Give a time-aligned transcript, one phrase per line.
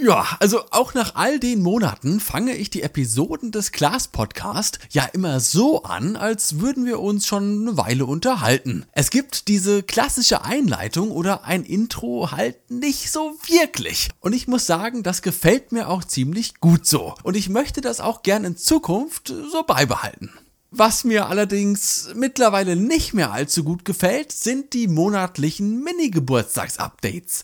[0.00, 5.04] Ja, also auch nach all den Monaten fange ich die Episoden des Class Podcast ja
[5.04, 8.86] immer so an, als würden wir uns schon eine Weile unterhalten.
[8.92, 14.08] Es gibt diese klassische Einleitung oder ein Intro halt nicht so wirklich.
[14.20, 17.14] Und ich muss sagen, das gefällt mir auch ziemlich gut so.
[17.24, 20.30] Und ich möchte das auch gern in Zukunft so beibehalten.
[20.70, 27.42] Was mir allerdings mittlerweile nicht mehr allzu gut gefällt, sind die monatlichen Mini-Geburtstags-Updates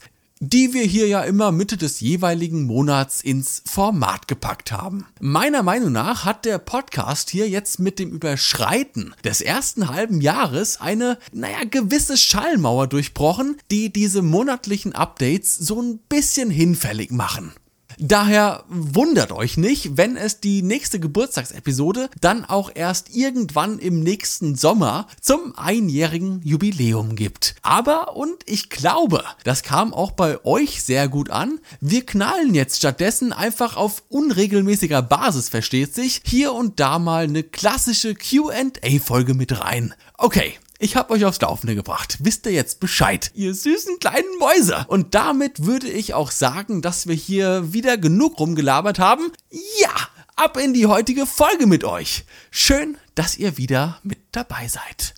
[0.51, 5.07] die wir hier ja immer Mitte des jeweiligen Monats ins Format gepackt haben.
[5.21, 10.81] Meiner Meinung nach hat der Podcast hier jetzt mit dem Überschreiten des ersten halben Jahres
[10.81, 17.53] eine, naja, gewisse Schallmauer durchbrochen, die diese monatlichen Updates so ein bisschen hinfällig machen.
[17.99, 24.57] Daher wundert euch nicht, wenn es die nächste Geburtstagsepisode dann auch erst irgendwann im nächsten
[24.57, 27.55] Sommer zum einjährigen Jubiläum gibt.
[27.63, 32.79] Aber, und ich glaube, das kam auch bei euch sehr gut an, wir knallen jetzt
[32.79, 39.61] stattdessen einfach auf unregelmäßiger Basis, versteht sich, hier und da mal eine klassische QA-Folge mit
[39.61, 39.95] rein.
[40.17, 42.19] Okay, ich hab euch aufs Laufende gebracht.
[42.21, 44.85] Wisst ihr jetzt Bescheid, ihr süßen kleinen Mäuse?
[44.89, 49.33] Und damit würde ich auch sagen, dass wir hier wieder genug rumgelabert haben.
[49.81, 49.95] Ja,
[50.37, 52.25] ab in die heutige Folge mit euch.
[52.51, 55.15] Schön, dass ihr wieder mit dabei seid.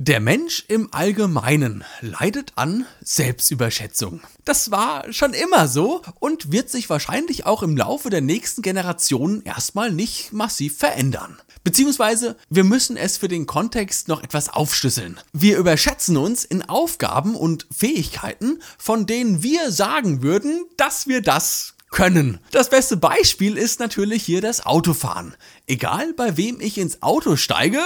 [0.00, 4.20] Der Mensch im Allgemeinen leidet an Selbstüberschätzung.
[4.44, 9.42] Das war schon immer so und wird sich wahrscheinlich auch im Laufe der nächsten Generationen
[9.42, 11.36] erstmal nicht massiv verändern.
[11.64, 15.18] Beziehungsweise wir müssen es für den Kontext noch etwas aufschlüsseln.
[15.32, 21.74] Wir überschätzen uns in Aufgaben und Fähigkeiten, von denen wir sagen würden, dass wir das
[21.90, 22.38] können.
[22.50, 25.34] Das beste Beispiel ist natürlich hier das Autofahren.
[25.66, 27.80] Egal bei wem ich ins Auto steige,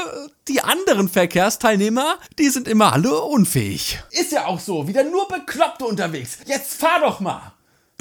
[0.48, 4.02] die anderen Verkehrsteilnehmer, die sind immer alle unfähig.
[4.10, 6.38] Ist ja auch so, wieder nur Bekloppte unterwegs.
[6.46, 7.52] Jetzt fahr doch mal.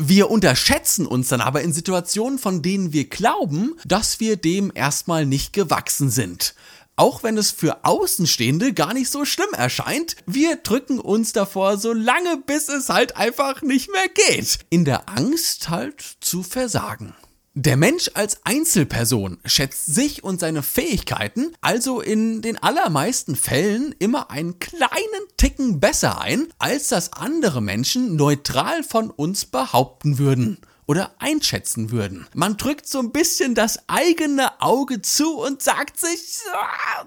[0.03, 5.27] Wir unterschätzen uns dann aber in Situationen, von denen wir glauben, dass wir dem erstmal
[5.27, 6.55] nicht gewachsen sind.
[6.95, 11.93] Auch wenn es für Außenstehende gar nicht so schlimm erscheint, wir drücken uns davor so
[11.93, 14.59] lange, bis es halt einfach nicht mehr geht.
[14.69, 17.15] In der Angst halt zu versagen.
[17.53, 24.31] Der Mensch als Einzelperson schätzt sich und seine Fähigkeiten also in den allermeisten Fällen immer
[24.31, 31.15] einen kleinen Ticken besser ein, als das andere Menschen neutral von uns behaupten würden oder
[31.19, 32.27] einschätzen würden.
[32.33, 37.05] Man drückt so ein bisschen das eigene Auge zu und sagt sich, ah,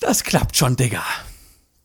[0.00, 1.04] das klappt schon, Digga.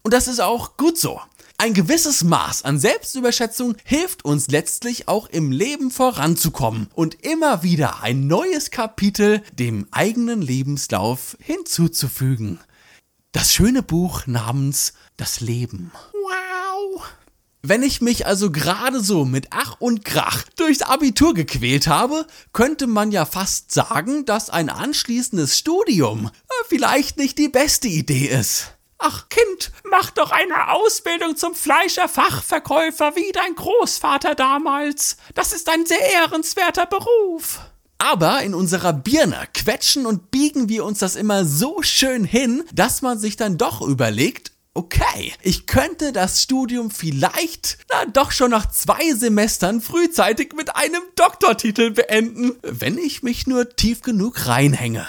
[0.03, 1.21] Und das ist auch gut so.
[1.59, 8.03] Ein gewisses Maß an Selbstüberschätzung hilft uns letztlich auch im Leben voranzukommen und immer wieder
[8.03, 12.59] ein neues Kapitel dem eigenen Lebenslauf hinzuzufügen.
[13.31, 15.91] Das schöne Buch namens Das Leben.
[16.13, 17.03] Wow.
[17.63, 22.87] Wenn ich mich also gerade so mit Ach und Krach durchs Abitur gequält habe, könnte
[22.87, 26.29] man ja fast sagen, dass ein anschließendes Studium
[26.69, 28.77] vielleicht nicht die beste Idee ist.
[28.99, 35.17] Ach Kind, mach doch eine Ausbildung zum Fleischerfachverkäufer wie dein Großvater damals.
[35.35, 37.59] Das ist ein sehr ehrenswerter Beruf.
[37.99, 43.01] Aber in unserer Birne quetschen und biegen wir uns das immer so schön hin, dass
[43.01, 48.69] man sich dann doch überlegt, okay, ich könnte das Studium vielleicht na doch schon nach
[48.69, 55.07] zwei Semestern frühzeitig mit einem Doktortitel beenden, wenn ich mich nur tief genug reinhänge.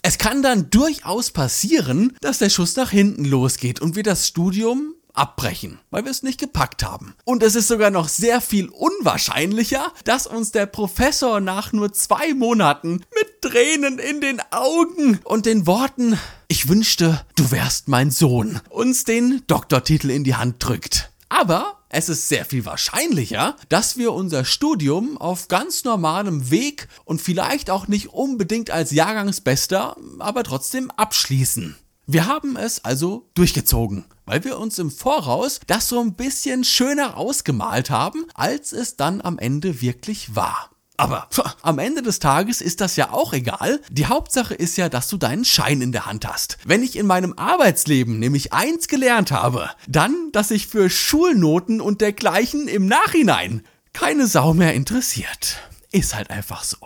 [0.00, 4.94] Es kann dann durchaus passieren, dass der Schuss nach hinten losgeht und wir das Studium
[5.14, 7.14] abbrechen, weil wir es nicht gepackt haben.
[7.24, 12.34] Und es ist sogar noch sehr viel unwahrscheinlicher, dass uns der Professor nach nur zwei
[12.34, 16.18] Monaten mit Tränen in den Augen und den Worten
[16.48, 21.10] Ich wünschte, du wärst mein Sohn, uns den Doktortitel in die Hand drückt.
[21.28, 27.20] Aber es ist sehr viel wahrscheinlicher, dass wir unser Studium auf ganz normalem Weg und
[27.20, 31.76] vielleicht auch nicht unbedingt als Jahrgangsbester, aber trotzdem abschließen.
[32.06, 37.16] Wir haben es also durchgezogen, weil wir uns im Voraus das so ein bisschen schöner
[37.16, 40.70] ausgemalt haben, als es dann am Ende wirklich war.
[40.96, 43.80] Aber pff, am Ende des Tages ist das ja auch egal.
[43.88, 46.58] Die Hauptsache ist ja, dass du deinen Schein in der Hand hast.
[46.64, 52.00] Wenn ich in meinem Arbeitsleben nämlich eins gelernt habe, dann, dass ich für Schulnoten und
[52.00, 53.62] dergleichen im Nachhinein
[53.92, 55.58] keine Sau mehr interessiert.
[55.92, 56.78] Ist halt einfach so.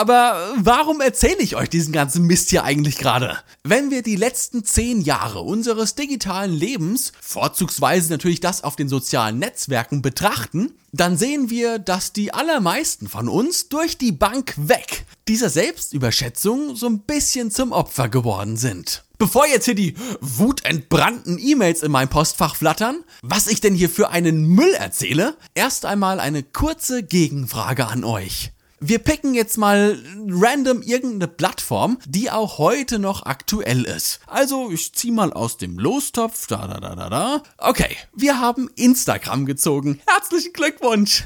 [0.00, 3.36] Aber warum erzähle ich euch diesen ganzen Mist hier eigentlich gerade?
[3.64, 9.38] Wenn wir die letzten zehn Jahre unseres digitalen Lebens, vorzugsweise natürlich das auf den sozialen
[9.38, 15.50] Netzwerken, betrachten, dann sehen wir, dass die allermeisten von uns durch die Bank weg dieser
[15.50, 19.04] Selbstüberschätzung so ein bisschen zum Opfer geworden sind.
[19.18, 24.08] Bevor jetzt hier die wutentbrannten E-Mails in meinem Postfach flattern, was ich denn hier für
[24.08, 28.52] einen Müll erzähle, erst einmal eine kurze Gegenfrage an euch.
[28.82, 29.98] Wir picken jetzt mal
[30.30, 34.20] random irgendeine Plattform, die auch heute noch aktuell ist.
[34.26, 37.42] Also, ich zieh mal aus dem Lostopf, da, da, da, da, da.
[37.58, 40.00] Okay, wir haben Instagram gezogen.
[40.06, 41.24] Herzlichen Glückwunsch!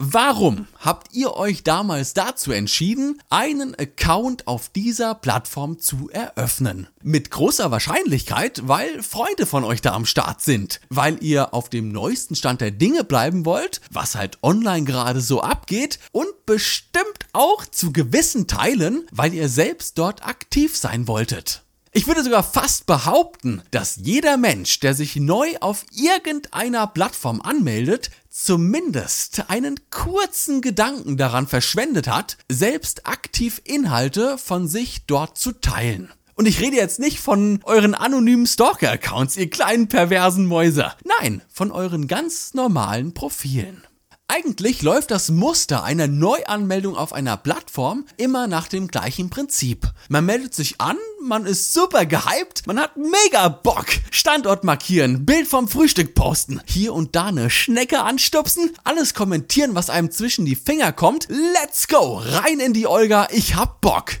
[0.00, 6.86] Warum habt ihr euch damals dazu entschieden, einen Account auf dieser Plattform zu eröffnen?
[7.02, 11.90] Mit großer Wahrscheinlichkeit, weil Freunde von euch da am Start sind, weil ihr auf dem
[11.90, 17.66] neuesten Stand der Dinge bleiben wollt, was halt online gerade so abgeht und bestimmt auch
[17.66, 21.64] zu gewissen Teilen, weil ihr selbst dort aktiv sein wolltet.
[21.92, 28.10] Ich würde sogar fast behaupten, dass jeder Mensch, der sich neu auf irgendeiner Plattform anmeldet,
[28.28, 36.12] zumindest einen kurzen Gedanken daran verschwendet hat, selbst aktiv Inhalte von sich dort zu teilen.
[36.34, 40.92] Und ich rede jetzt nicht von euren anonymen Stalker-Accounts, ihr kleinen perversen Mäuse.
[41.20, 43.82] Nein, von euren ganz normalen Profilen.
[44.30, 49.90] Eigentlich läuft das Muster einer Neuanmeldung auf einer Plattform immer nach dem gleichen Prinzip.
[50.10, 53.86] Man meldet sich an, man ist super gehypt, man hat mega Bock.
[54.10, 59.88] Standort markieren, Bild vom Frühstück posten, hier und da eine Schnecke anstupsen, alles kommentieren, was
[59.88, 61.26] einem zwischen die Finger kommt.
[61.30, 64.12] Let's go, rein in die Olga, ich hab Bock.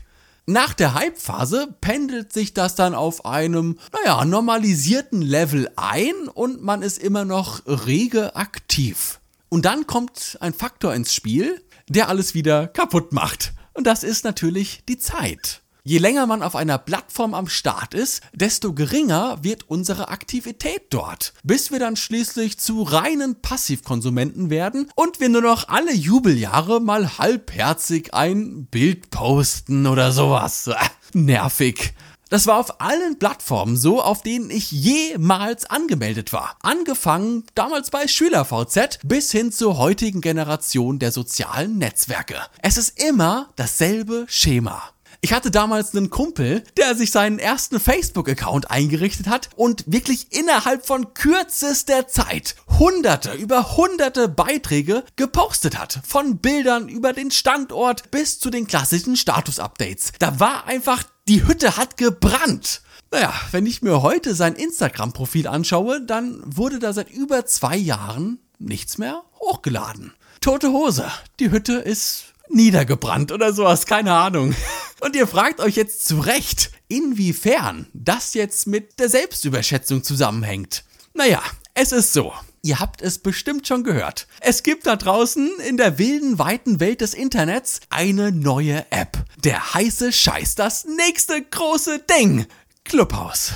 [0.46, 6.80] Nach der Hype-Phase pendelt sich das dann auf einem, naja, normalisierten Level ein und man
[6.80, 9.20] ist immer noch rege aktiv.
[9.48, 13.52] Und dann kommt ein Faktor ins Spiel, der alles wieder kaputt macht.
[13.72, 15.62] Und das ist natürlich die Zeit.
[15.84, 21.32] Je länger man auf einer Plattform am Start ist, desto geringer wird unsere Aktivität dort,
[21.44, 27.16] bis wir dann schließlich zu reinen Passivkonsumenten werden und wir nur noch alle Jubeljahre mal
[27.16, 30.68] halbherzig ein Bild posten oder sowas.
[31.14, 31.94] Nervig.
[32.28, 36.56] Das war auf allen Plattformen so, auf denen ich jemals angemeldet war.
[36.62, 42.36] Angefangen damals bei SchülerVZ bis hin zur heutigen Generation der sozialen Netzwerke.
[42.62, 44.82] Es ist immer dasselbe Schema.
[45.20, 50.86] Ich hatte damals einen Kumpel, der sich seinen ersten Facebook-Account eingerichtet hat und wirklich innerhalb
[50.86, 56.00] von kürzester Zeit hunderte über hunderte Beiträge gepostet hat.
[56.06, 60.12] Von Bildern über den Standort bis zu den klassischen Status-Updates.
[60.20, 62.80] Da war einfach, die Hütte hat gebrannt.
[63.10, 68.40] Naja, wenn ich mir heute sein Instagram-Profil anschaue, dann wurde da seit über zwei Jahren
[68.58, 70.14] nichts mehr hochgeladen.
[70.40, 71.10] Tote Hose.
[71.38, 74.54] Die Hütte ist niedergebrannt oder sowas, keine Ahnung.
[75.00, 80.84] Und ihr fragt euch jetzt zu Recht, inwiefern das jetzt mit der Selbstüberschätzung zusammenhängt.
[81.12, 81.42] Naja,
[81.74, 82.32] es ist so.
[82.62, 84.26] Ihr habt es bestimmt schon gehört.
[84.40, 89.24] Es gibt da draußen in der wilden, weiten Welt des Internets eine neue App.
[89.44, 92.46] Der heiße Scheiß, das nächste große Ding.
[92.84, 93.52] Clubhouse.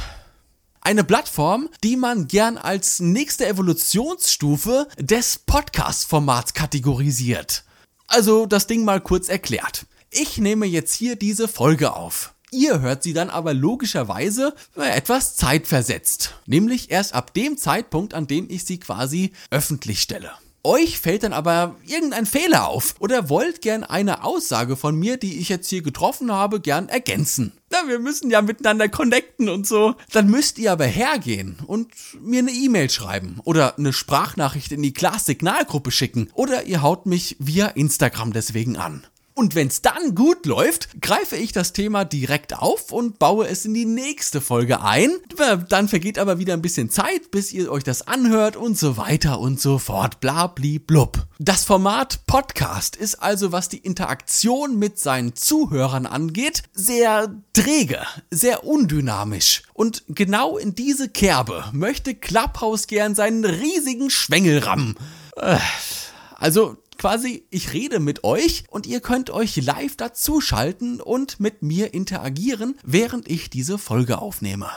[0.81, 7.65] Eine Plattform, die man gern als nächste Evolutionsstufe des Podcast-Formats kategorisiert.
[8.09, 9.87] Also das Ding mal kurz erklärt.
[10.11, 12.35] Ich nehme jetzt hier diese Folge auf.
[12.55, 16.35] Ihr hört sie dann aber logischerweise etwas zeitversetzt.
[16.45, 20.33] Nämlich erst ab dem Zeitpunkt, an dem ich sie quasi öffentlich stelle.
[20.63, 25.39] Euch fällt dann aber irgendein Fehler auf oder wollt gern eine Aussage von mir, die
[25.39, 27.53] ich jetzt hier getroffen habe, gern ergänzen.
[27.71, 29.95] Na, wir müssen ja miteinander connecten und so.
[30.13, 31.89] Dann müsst ihr aber hergehen und
[32.21, 37.35] mir eine E-Mail schreiben oder eine Sprachnachricht in die Class-Signalgruppe schicken oder ihr haut mich
[37.41, 39.07] via Instagram deswegen an.
[39.35, 43.65] Und wenn es dann gut läuft, greife ich das Thema direkt auf und baue es
[43.65, 45.11] in die nächste Folge ein.
[45.69, 49.41] Dann vergeht aber wieder ein bisschen Zeit, bis ihr euch das anhört und so weiter
[49.41, 50.21] und so fort.
[50.21, 51.27] Blabli blub.
[51.39, 58.65] Das Format Podcast ist also, was die Interaktion mit seinen Zuhörern angeht, sehr träge, sehr
[58.65, 59.63] undynamisch.
[59.73, 64.95] Und genau in diese Kerbe möchte Clubhouse gern seinen riesigen Schwengel rammen.
[65.37, 65.59] Äh,
[66.37, 71.95] also quasi, ich rede mit euch und ihr könnt euch live dazuschalten und mit mir
[71.95, 74.71] interagieren, während ich diese Folge aufnehme.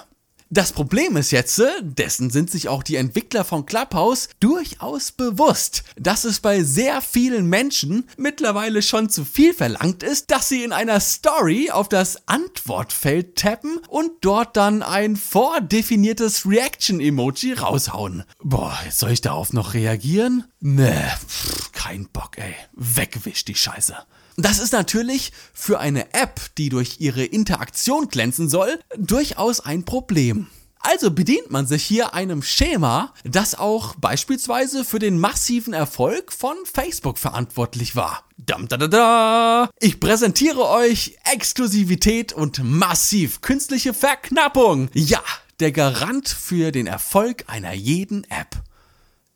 [0.52, 6.24] Das Problem ist jetzt, dessen sind sich auch die Entwickler von Clubhouse durchaus bewusst, dass
[6.24, 11.00] es bei sehr vielen Menschen mittlerweile schon zu viel verlangt ist, dass sie in einer
[11.00, 18.24] Story auf das Antwortfeld tappen und dort dann ein vordefiniertes Reaction-Emoji raushauen.
[18.44, 20.46] Boah, jetzt soll ich darauf noch reagieren?
[20.60, 20.94] Nee,
[21.28, 22.56] pff, kein Bock, ey.
[22.74, 23.96] Wegwisch die Scheiße.
[24.38, 30.48] Das ist natürlich für eine App, die durch ihre Interaktion glänzen soll, durchaus ein Problem.
[30.80, 36.56] Also bedient man sich hier einem Schema, das auch beispielsweise für den massiven Erfolg von
[36.72, 38.24] Facebook verantwortlich war.
[38.38, 39.70] Dam, da, da, da.
[39.80, 44.90] Ich präsentiere euch Exklusivität und massiv künstliche Verknappung.
[44.94, 45.24] Ja,
[45.60, 48.62] der Garant für den Erfolg einer jeden App.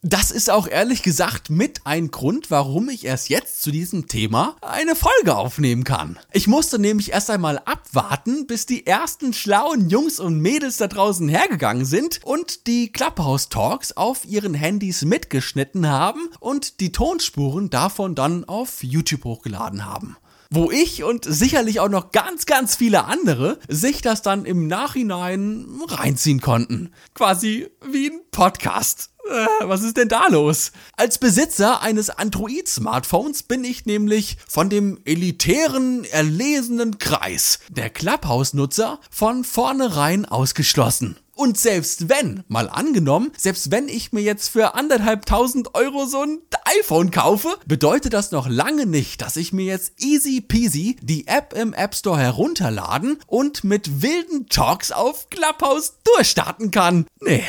[0.02, 4.56] Das ist auch ehrlich gesagt mit ein Grund, warum ich erst jetzt zu diesem Thema
[4.62, 6.18] eine Folge aufnehmen kann.
[6.32, 11.28] Ich musste nämlich erst einmal abwarten, bis die ersten schlauen Jungs und Mädels da draußen
[11.28, 18.16] hergegangen sind und die Clubhouse Talks auf ihren Handys mitgeschnitten haben und die Tonspuren davon
[18.16, 20.16] dann auf YouTube hochgeladen haben
[20.50, 25.68] wo ich und sicherlich auch noch ganz, ganz viele andere sich das dann im Nachhinein
[25.88, 26.92] reinziehen konnten.
[27.14, 29.12] Quasi wie ein Podcast.
[29.30, 30.72] Äh, was ist denn da los?
[30.98, 39.44] Als Besitzer eines Android-Smartphones bin ich nämlich von dem elitären, erlesenen Kreis der Clubhouse-Nutzer von
[39.44, 41.18] vornherein ausgeschlossen.
[41.40, 46.40] Und selbst wenn, mal angenommen, selbst wenn ich mir jetzt für anderthalbtausend Euro so ein
[46.82, 51.54] iPhone kaufe, bedeutet das noch lange nicht, dass ich mir jetzt easy peasy die App
[51.54, 57.06] im App Store herunterladen und mit wilden Talks auf Clubhouse durchstarten kann.
[57.22, 57.46] Nee.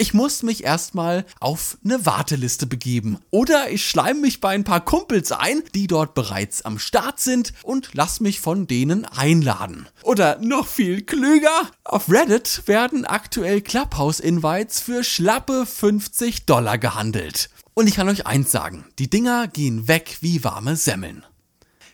[0.00, 3.18] Ich muss mich erstmal auf eine Warteliste begeben.
[3.28, 7.52] Oder ich schleim mich bei ein paar Kumpels ein, die dort bereits am Start sind
[7.62, 9.88] und lass mich von denen einladen.
[10.02, 17.50] Oder noch viel klüger, auf Reddit werden aktuell Clubhouse-Invites für schlappe 50 Dollar gehandelt.
[17.74, 21.26] Und ich kann euch eins sagen, die Dinger gehen weg wie warme Semmeln.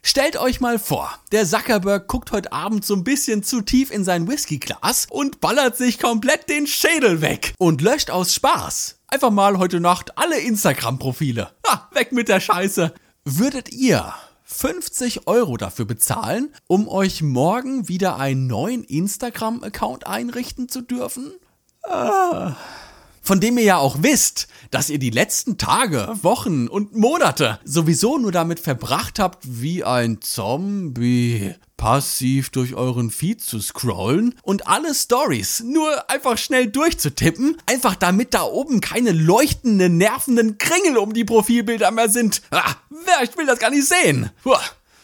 [0.09, 4.05] Stellt euch mal vor, der Zuckerberg guckt heute Abend so ein bisschen zu tief in
[4.05, 9.01] sein Whiskyglas und ballert sich komplett den Schädel weg und löscht aus Spaß.
[9.09, 11.51] Einfach mal heute Nacht alle Instagram-Profile.
[11.67, 12.95] Ha, weg mit der Scheiße.
[13.25, 20.83] Würdet ihr 50 Euro dafür bezahlen, um euch morgen wieder einen neuen Instagram-Account einrichten zu
[20.83, 21.33] dürfen?
[21.83, 22.55] Ah
[23.27, 28.19] von dem ihr ja auch wisst, dass ihr die letzten Tage, Wochen und Monate sowieso
[28.19, 34.95] nur damit verbracht habt, wie ein Zombie passiv durch euren Feed zu scrollen und alle
[34.95, 41.25] Stories nur einfach schnell durchzutippen, einfach damit da oben keine leuchtenden, nervenden Kringel um die
[41.25, 42.43] Profilbilder mehr sind.
[42.53, 42.77] Ah,
[43.25, 44.31] ich will das gar nicht sehen.
[44.45, 44.55] Puh.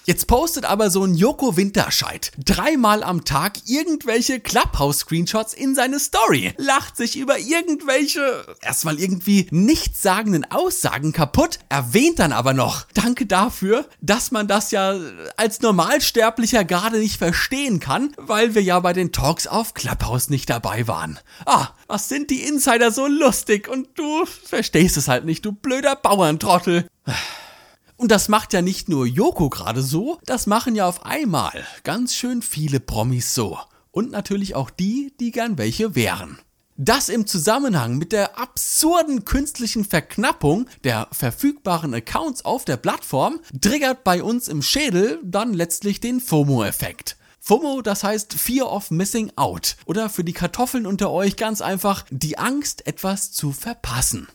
[0.04, 6.54] Jetzt postet aber so ein Joko Winterscheid dreimal am Tag irgendwelche Clubhouse-Screenshots in seine Story,
[6.56, 13.88] lacht sich über irgendwelche erstmal irgendwie nichtssagenden Aussagen kaputt, erwähnt dann aber noch, danke dafür,
[14.00, 14.96] dass man das ja
[15.36, 20.50] als Normalsterblicher gerade nicht verstehen kann, weil wir ja bei den Talks auf Clubhouse nicht
[20.50, 21.20] dabei waren.
[21.46, 25.94] Ah, was sind die Insider so lustig und du verstehst es halt nicht, du blöder
[25.94, 26.88] Bauerntrottel.
[28.02, 32.16] Und das macht ja nicht nur Joko gerade so, das machen ja auf einmal ganz
[32.16, 33.56] schön viele Promis so.
[33.92, 36.40] Und natürlich auch die, die gern welche wären.
[36.76, 44.02] Das im Zusammenhang mit der absurden künstlichen Verknappung der verfügbaren Accounts auf der Plattform triggert
[44.02, 47.16] bei uns im Schädel dann letztlich den FOMO-Effekt.
[47.38, 49.76] FOMO, das heißt Fear of Missing Out.
[49.86, 54.26] Oder für die Kartoffeln unter euch ganz einfach die Angst, etwas zu verpassen.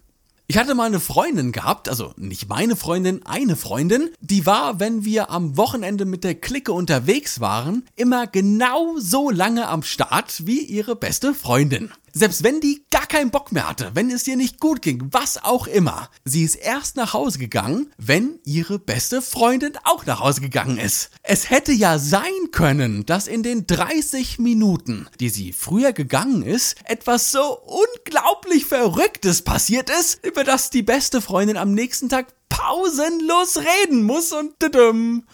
[0.50, 5.04] Ich hatte mal eine Freundin gehabt, also nicht meine Freundin, eine Freundin, die war, wenn
[5.04, 10.62] wir am Wochenende mit der Clique unterwegs waren, immer genau so lange am Start wie
[10.62, 11.92] ihre beste Freundin.
[12.14, 15.44] Selbst wenn die gar keinen Bock mehr hatte, wenn es ihr nicht gut ging, was
[15.44, 16.10] auch immer.
[16.26, 21.12] Sie ist erst nach Hause gegangen, wenn ihre beste Freundin auch nach Hause gegangen ist.
[21.24, 26.76] Es hätte ja sein können, dass in den 30 Minuten, die sie früher gegangen ist,
[26.86, 33.58] etwas so unglaublich Verrücktes passiert ist, über das die beste Freundin am nächsten Tag pausenlos
[33.58, 34.54] reden muss und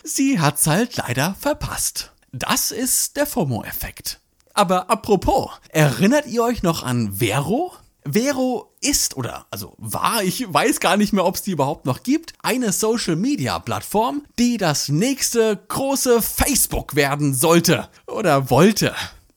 [0.03, 2.12] sie hat's halt leider verpasst.
[2.32, 4.20] Das ist der FOMO-Effekt.
[4.53, 7.74] Aber apropos, erinnert ihr euch noch an Vero?
[8.05, 12.03] Vero ist oder also war, ich weiß gar nicht mehr, ob es die überhaupt noch
[12.03, 18.93] gibt, eine Social Media Plattform, die das nächste große Facebook werden sollte oder wollte.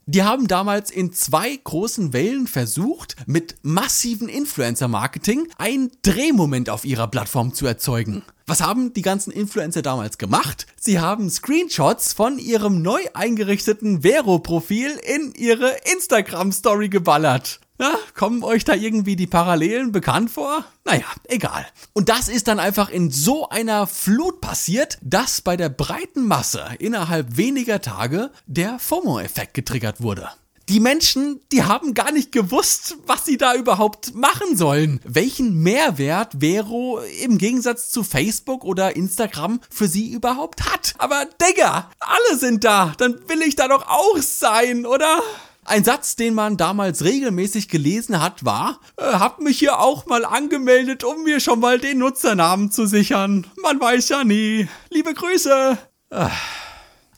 [0.09, 7.09] Die haben damals in zwei großen Wellen versucht, mit massiven Influencer-Marketing einen Drehmoment auf ihrer
[7.09, 8.23] Plattform zu erzeugen.
[8.47, 10.69] Was haben die ganzen Influencer damals gemacht?
[10.77, 17.59] Sie haben Screenshots von ihrem neu eingerichteten Vero-Profil in ihre Instagram-Story geballert.
[17.79, 20.65] Ja, kommen euch da irgendwie die Parallelen bekannt vor?
[20.85, 21.67] Naja, egal.
[21.93, 26.65] Und das ist dann einfach in so einer Flut passiert, dass bei der breiten Masse
[26.79, 30.31] innerhalb weniger Tage der FOMO-Effekt getriggert wurde.
[30.69, 35.01] Die Menschen, die haben gar nicht gewusst, was sie da überhaupt machen sollen.
[35.05, 40.95] Welchen Mehrwert Vero im Gegensatz zu Facebook oder Instagram für sie überhaupt hat.
[40.99, 42.95] Aber Digga, alle sind da.
[42.99, 45.23] Dann will ich da doch auch sein, oder?
[45.67, 50.25] Ein Satz, den man damals regelmäßig gelesen hat, war, äh, hab mich hier auch mal
[50.25, 53.47] angemeldet, um mir schon mal den Nutzernamen zu sichern.
[53.61, 54.69] Man weiß ja nie.
[54.91, 55.77] Liebe Grüße.
[56.11, 56.31] Ah.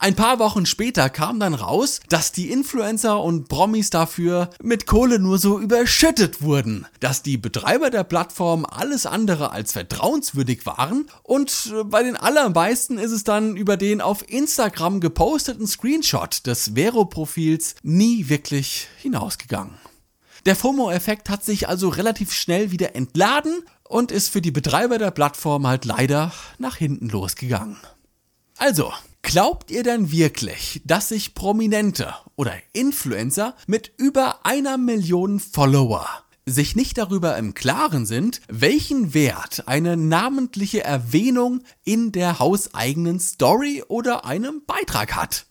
[0.01, 5.19] Ein paar Wochen später kam dann raus, dass die Influencer und Promis dafür mit Kohle
[5.19, 11.73] nur so überschüttet wurden, dass die Betreiber der Plattform alles andere als vertrauenswürdig waren und
[11.75, 17.75] äh, bei den allermeisten ist es dann über den auf Instagram geposteten Screenshot des Vero-Profils
[17.83, 19.75] nie wirklich hinausgegangen.
[20.47, 25.11] Der FOMO-Effekt hat sich also relativ schnell wieder entladen und ist für die Betreiber der
[25.11, 27.79] Plattform halt leider nach hinten losgegangen.
[28.57, 36.07] Also, Glaubt ihr denn wirklich, dass sich Prominente oder Influencer mit über einer Million Follower
[36.47, 43.85] sich nicht darüber im Klaren sind, welchen Wert eine namentliche Erwähnung in der hauseigenen Story
[43.87, 45.47] oder einem Beitrag hat?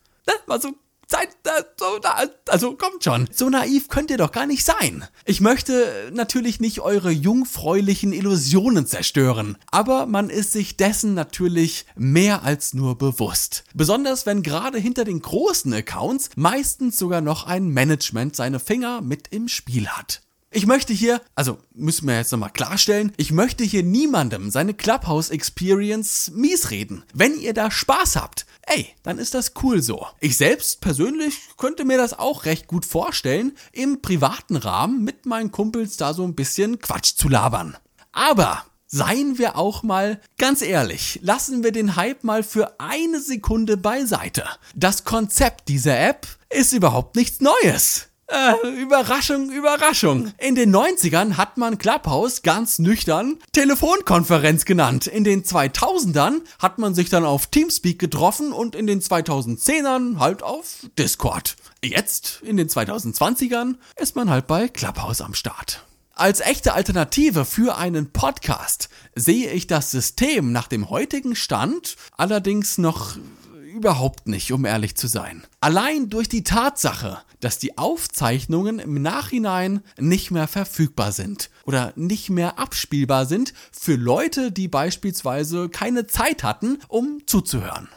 [0.47, 0.73] Also
[1.09, 1.29] Seid
[1.77, 1.99] so
[2.47, 3.29] also kommt schon.
[3.31, 5.05] So naiv könnt ihr doch gar nicht sein.
[5.25, 12.43] Ich möchte natürlich nicht eure jungfräulichen Illusionen zerstören, aber man ist sich dessen natürlich mehr
[12.43, 13.63] als nur bewusst.
[13.73, 19.29] Besonders wenn gerade hinter den großen Accounts meistens sogar noch ein Management seine Finger mit
[19.29, 20.26] im Spiel hat.
[20.49, 25.29] Ich möchte hier, also müssen wir jetzt nochmal klarstellen, ich möchte hier niemandem seine Clubhouse
[25.29, 27.03] Experience mies reden.
[27.13, 30.07] Wenn ihr da Spaß habt, ey, dann ist das cool so.
[30.21, 35.51] Ich selbst persönlich könnte mir das auch recht gut vorstellen, im privaten Rahmen mit meinen
[35.51, 37.75] Kumpels da so ein bisschen Quatsch zu labern.
[38.13, 43.75] Aber Seien wir auch mal ganz ehrlich, lassen wir den Hype mal für eine Sekunde
[43.75, 44.45] beiseite.
[44.75, 48.07] Das Konzept dieser App ist überhaupt nichts Neues.
[48.29, 50.33] Äh, Überraschung, Überraschung.
[50.37, 55.07] In den 90ern hat man Clubhouse ganz nüchtern Telefonkonferenz genannt.
[55.07, 60.43] In den 2000ern hat man sich dann auf Teamspeak getroffen und in den 2010ern halt
[60.43, 61.55] auf Discord.
[61.81, 65.85] Jetzt, in den 2020ern, ist man halt bei Clubhouse am Start.
[66.13, 72.77] Als echte Alternative für einen Podcast sehe ich das System nach dem heutigen Stand allerdings
[72.77, 73.17] noch
[73.77, 75.43] überhaupt nicht, um ehrlich zu sein.
[75.61, 82.29] Allein durch die Tatsache, dass die Aufzeichnungen im Nachhinein nicht mehr verfügbar sind oder nicht
[82.29, 87.87] mehr abspielbar sind für Leute, die beispielsweise keine Zeit hatten, um zuzuhören.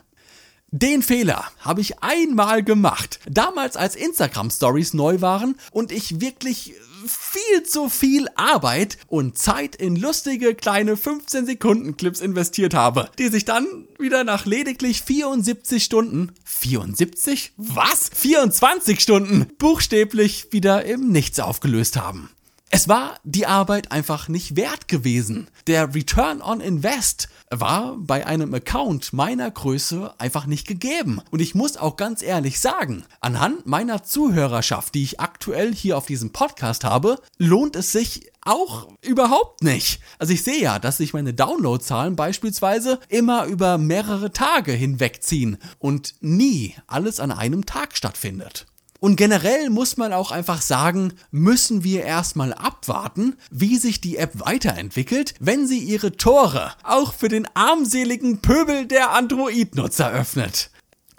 [0.73, 3.19] Den Fehler habe ich einmal gemacht.
[3.29, 6.75] Damals als Instagram Stories neu waren und ich wirklich
[7.09, 13.29] viel zu viel Arbeit und Zeit in lustige kleine 15 Sekunden Clips investiert habe, die
[13.29, 13.67] sich dann
[13.99, 17.53] wieder nach lediglich 74 Stunden 74?
[17.57, 18.11] Was?
[18.15, 22.31] 24 Stunden buchstäblich wieder im Nichts aufgelöst haben.
[22.73, 25.49] Es war die Arbeit einfach nicht wert gewesen.
[25.67, 31.21] Der Return on Invest war bei einem Account meiner Größe einfach nicht gegeben.
[31.33, 36.07] Und ich muss auch ganz ehrlich sagen, anhand meiner Zuhörerschaft, die ich aktuell hier auf
[36.07, 40.01] diesem Podcast habe, lohnt es sich auch überhaupt nicht.
[40.21, 46.15] Also ich sehe ja, dass sich meine Downloadzahlen beispielsweise immer über mehrere Tage hinwegziehen und
[46.21, 48.67] nie alles an einem Tag stattfindet.
[49.01, 54.41] Und generell muss man auch einfach sagen, müssen wir erstmal abwarten, wie sich die App
[54.41, 60.71] weiterentwickelt, wenn sie ihre Tore auch für den armseligen Pöbel der Android-Nutzer öffnet.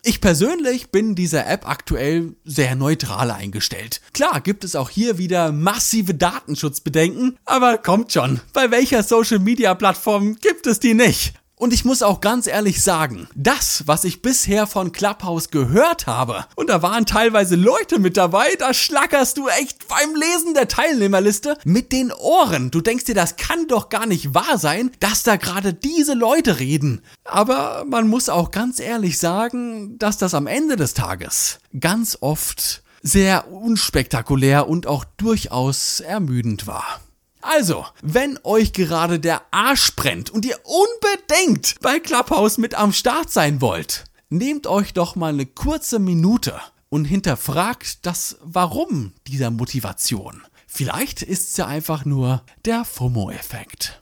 [0.03, 4.01] Ich persönlich bin dieser App aktuell sehr neutral eingestellt.
[4.13, 10.65] Klar gibt es auch hier wieder massive Datenschutzbedenken, aber kommt schon, bei welcher Social-Media-Plattform gibt
[10.65, 11.33] es die nicht?
[11.61, 16.45] Und ich muss auch ganz ehrlich sagen, das, was ich bisher von Clubhouse gehört habe,
[16.55, 21.59] und da waren teilweise Leute mit dabei, da schlackerst du echt beim Lesen der Teilnehmerliste
[21.63, 22.71] mit den Ohren.
[22.71, 26.59] Du denkst dir, das kann doch gar nicht wahr sein, dass da gerade diese Leute
[26.59, 27.03] reden.
[27.25, 32.81] Aber man muss auch ganz ehrlich sagen, dass das am Ende des Tages ganz oft
[33.03, 37.01] sehr unspektakulär und auch durchaus ermüdend war.
[37.41, 43.31] Also, wenn euch gerade der Arsch brennt und ihr unbedingt bei Clubhouse mit am Start
[43.31, 50.43] sein wollt, nehmt euch doch mal eine kurze Minute und hinterfragt das Warum dieser Motivation.
[50.67, 54.01] Vielleicht ist es ja einfach nur der FOMO-Effekt.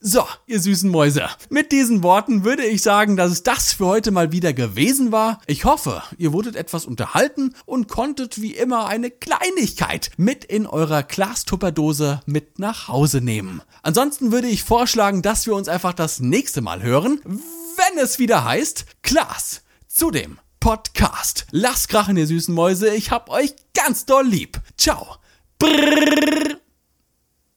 [0.00, 1.28] So, ihr süßen Mäuse.
[1.50, 5.40] Mit diesen Worten würde ich sagen, dass es das für heute mal wieder gewesen war.
[5.48, 11.02] Ich hoffe, ihr wurdet etwas unterhalten und konntet wie immer eine Kleinigkeit mit in eurer
[11.02, 13.60] Glastupperdose mit nach Hause nehmen.
[13.82, 18.44] Ansonsten würde ich vorschlagen, dass wir uns einfach das nächste Mal hören, wenn es wieder
[18.44, 21.46] heißt Klaas zu dem Podcast.
[21.50, 22.94] Lasst krachen, ihr süßen Mäuse.
[22.94, 24.60] Ich hab euch ganz doll lieb.
[24.76, 25.16] Ciao.
[25.58, 26.60] Brrr.